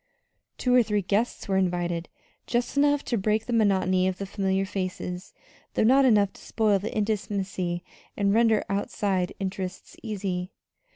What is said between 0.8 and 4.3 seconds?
three guests were invited just enough to break the monotony of the